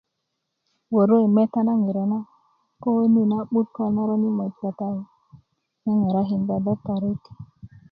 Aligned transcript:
woro 0.93 1.15
i 1.25 1.27
meta 1.35 1.59
na 1.67 1.73
ŋiro 1.83 2.03
na 2.11 2.19
puoni 2.81 3.21
na'but 3.31 3.67
ko 3.75 3.81
naron 3.93 4.23
ŋaŋarakinda 5.85 6.55
do 6.65 6.73
pari 6.85 7.11